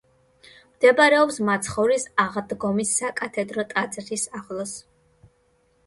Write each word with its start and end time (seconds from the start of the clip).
მდებარეობს 0.77 1.37
მაცხოვრის 1.51 2.07
აღდგომის 2.25 2.97
საკათედრო 3.03 3.69
ტაძარის 3.77 4.29
ახლოს. 4.43 4.77